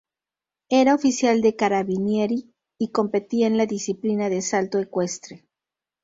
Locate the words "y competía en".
2.79-3.55